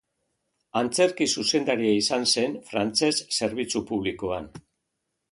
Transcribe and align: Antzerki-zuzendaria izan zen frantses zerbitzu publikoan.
Antzerki-zuzendaria 0.79 1.91
izan 1.97 2.25
zen 2.35 2.55
frantses 2.69 3.11
zerbitzu 3.35 3.83
publikoan. 3.91 4.49